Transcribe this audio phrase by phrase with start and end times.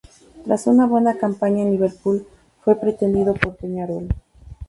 [0.45, 2.25] Tras una buena campaña en Liverpool,
[2.63, 4.09] fue pretendido por Peñarol.